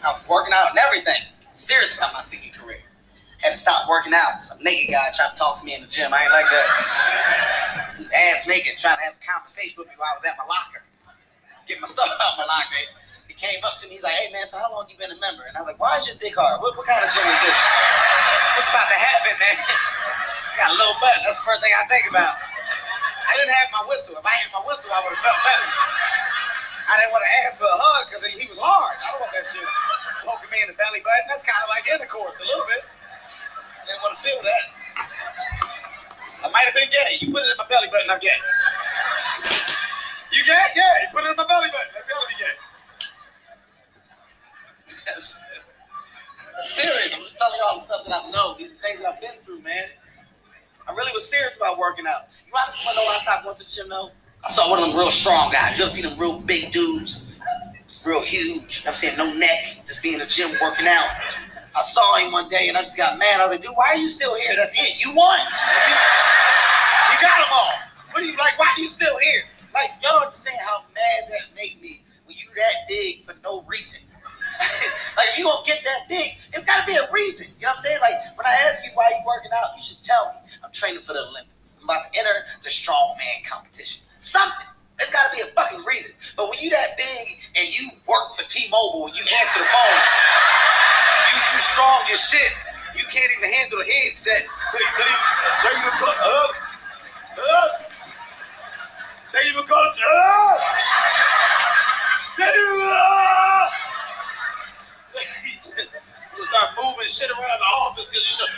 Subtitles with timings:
[0.00, 1.20] I was working out and everything.
[1.52, 2.80] Serious about my singing career.
[3.44, 4.44] Had to stop working out.
[4.44, 6.12] Some naked guy tried to talk to me in the gym.
[6.12, 6.66] I ain't like that.
[7.96, 10.36] He was ass naked, trying to have a conversation with me while I was at
[10.40, 10.84] my locker.
[11.68, 12.80] Get my stuff out of my locker.
[13.28, 15.20] He came up to me, he's like, hey man, so how long you been a
[15.20, 15.44] member?
[15.48, 16.60] And I was like, why is your dick hard?
[16.60, 17.60] What, what kind of gym is this?
[18.56, 19.56] What's about to happen, man?
[19.56, 21.16] I got a little butt.
[21.24, 22.36] That's the first thing I think about.
[22.36, 24.18] I didn't have my whistle.
[24.18, 25.68] If I had my whistle, I would have felt better.
[26.90, 28.98] I didn't want to ask for a hug because he was hard.
[28.98, 29.62] I don't want that shit
[30.26, 31.30] poking me in the belly button.
[31.30, 32.82] That's kind of like intercourse a little bit.
[32.82, 34.64] I didn't want to feel that.
[36.42, 37.22] I might have been gay.
[37.22, 38.34] You put it in my belly button, I'm gay.
[40.34, 40.66] You gay?
[40.74, 41.94] Yeah, you put it in my belly button.
[41.94, 42.56] That's gotta be gay.
[46.66, 47.14] serious.
[47.14, 49.38] I'm just telling you all the stuff that I know, these things that I've been
[49.46, 49.86] through, man.
[50.88, 52.26] I really was serious about working out.
[52.46, 54.10] You honestly want to know I stopped going to the gym though?
[54.44, 55.78] I saw one of them real strong guys.
[55.78, 57.36] You ever see them real big dudes?
[58.04, 58.84] Real huge.
[58.86, 61.06] I'm saying no neck, just being in the gym working out.
[61.76, 63.40] I saw him one day and I just got mad.
[63.40, 64.56] I was like, dude, why are you still here?
[64.56, 65.04] That's it.
[65.04, 65.38] You won.
[65.38, 67.72] You, got them all.
[68.12, 68.58] What are you like?
[68.58, 69.44] Why are you still here?
[69.74, 73.62] Like, y'all don't understand how mad that make me when you that big for no
[73.68, 74.00] reason.
[75.16, 77.46] like if you gonna get that big, it's gotta be a reason.
[77.58, 78.00] You know what I'm saying?
[78.00, 81.02] Like when I ask you why you working out, you should tell me I'm training
[81.02, 81.76] for the Olympics.
[81.78, 84.04] I'm about to enter the strongman competition.
[84.20, 84.68] Something.
[84.98, 86.12] There's gotta be a fucking reason.
[86.36, 90.00] But when you that big and you work for T-Mobile, and you answer the phone,
[91.32, 92.52] you you strong as shit.
[93.00, 94.44] You can't even handle the headset.
[94.44, 94.84] There
[95.72, 96.12] you go.
[96.20, 96.52] Hello?
[97.32, 97.64] Hello?
[99.32, 99.64] There you go.
[99.72, 100.60] Hello?
[102.36, 103.00] There you go.
[106.36, 108.52] you start moving shit around the office because you start.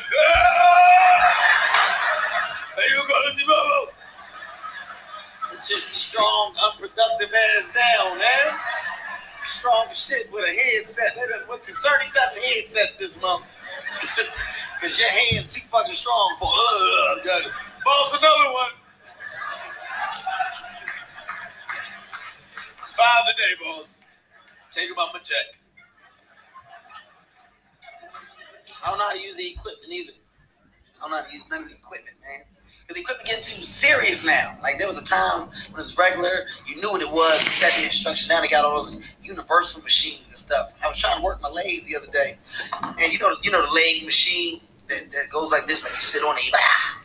[2.74, 3.94] There you go, T-Mobile.
[5.90, 8.58] Strong, unproductive ass down, man.
[9.44, 11.14] Strong shit with a headset.
[11.14, 13.44] They done went to 37 headsets this month.
[14.80, 17.40] Cause your hands too fucking strong for uh.
[17.84, 18.70] Boss another one.
[22.84, 24.06] Five a day, boss.
[24.72, 25.36] Take him out my check.
[28.84, 30.12] I don't know how to use the equipment either.
[31.02, 32.46] I don't know how to use none of the equipment, man.
[32.86, 34.56] Because the equipment getting too serious now.
[34.62, 37.50] Like there was a time when it was regular, you knew what it was, you
[37.50, 38.28] set the instruction.
[38.28, 40.72] Now they got all those universal machines and stuff.
[40.82, 42.38] I was trying to work my legs the other day,
[42.82, 46.00] and you know, you know the leg machine that, that goes like this, like you
[46.00, 47.00] sit on it, you, ah,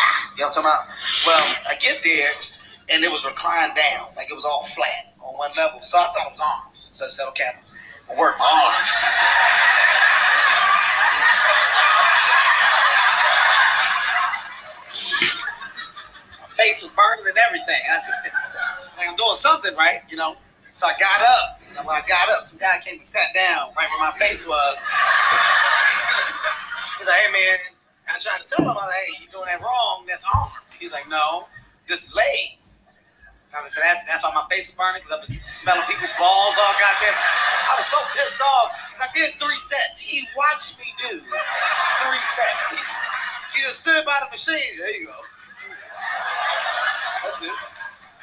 [0.00, 0.86] ah, you know what I'm talking about?
[1.24, 2.30] Well, I get there,
[2.90, 5.82] and it was reclined down, like it was all flat on one level.
[5.82, 6.80] So I thought it was arms.
[6.80, 7.50] So I said, okay,
[8.10, 9.86] I'll work my arms.
[16.56, 17.80] face was burning and everything.
[17.86, 18.32] I said,
[18.98, 20.36] like I'm doing something right, you know.
[20.74, 21.60] So I got up.
[21.78, 24.46] And when I got up, some guy came and sat down right where my face
[24.46, 24.76] was.
[26.98, 27.58] He's like, hey man,
[28.08, 30.04] I tried to tell him, I was like, hey, you're doing that wrong.
[30.08, 30.76] That's arms.
[30.78, 31.46] He's like, no,
[31.88, 32.80] this is legs.
[33.56, 36.54] I said, that's, that's why my face was burning because I've been smelling people's balls
[36.60, 37.16] all goddamn.
[37.16, 38.68] I was so pissed off.
[39.00, 39.96] I did three sets.
[39.96, 41.24] He watched me do
[42.04, 42.76] three sets.
[42.76, 42.80] He,
[43.56, 44.76] he just stood by the machine.
[44.76, 45.16] There you go.
[47.26, 47.50] That's it.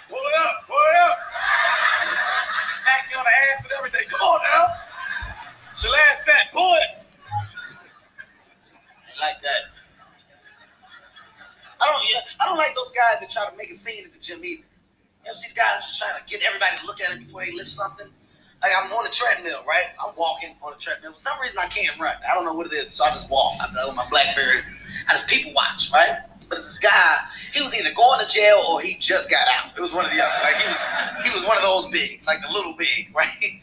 [0.08, 1.18] Pull it up, pull it up.
[2.70, 4.08] Smack me on the ass and everything.
[4.08, 4.64] Come on now.
[5.74, 6.30] It's your last.
[6.54, 7.04] Pull it.
[9.04, 9.76] I like that.
[11.82, 12.04] I don't.
[12.08, 14.40] Yeah, I don't like those guys that try to make a scene at the gym
[14.40, 14.64] either.
[14.64, 17.44] You ever see the guys just trying to get everybody to look at it before
[17.44, 18.08] they lift something?
[18.62, 19.92] Like I'm on the treadmill, right?
[20.00, 21.12] I'm walking on the treadmill.
[21.12, 22.16] For some reason, I can't run.
[22.24, 23.60] I don't know what it is, so I just walk.
[23.60, 24.64] I'm with my BlackBerry.
[25.10, 26.24] I just people watch, right?
[26.54, 27.18] But this guy,
[27.52, 29.76] he was either going to jail or he just got out.
[29.76, 30.44] It was one of the other.
[30.44, 30.82] Like he was,
[31.26, 33.60] he was one of those bigs, like the little big, right?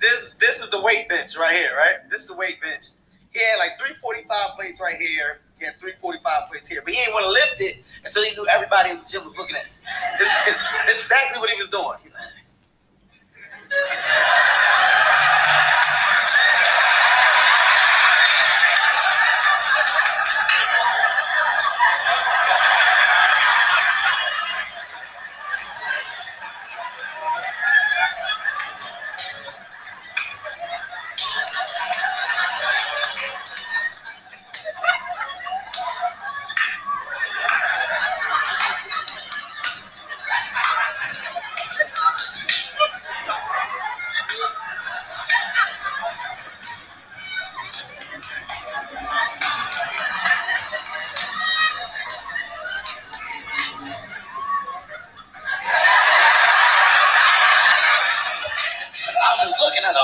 [0.00, 2.10] this, this is the weight bench right here, right?
[2.10, 2.86] This is the weight bench.
[3.32, 5.38] He had like 345 plates right here.
[5.58, 8.46] He had 345 plates here, but he didn't want to lift it until he knew
[8.48, 9.74] everybody in the gym was looking at him.
[10.18, 11.98] This is exactly what he was doing.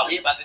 [0.05, 0.43] At all about to do.